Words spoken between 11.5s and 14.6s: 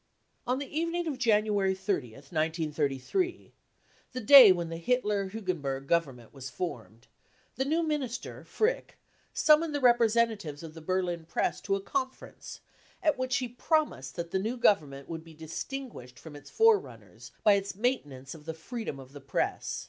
to a conference, at which he promised that the new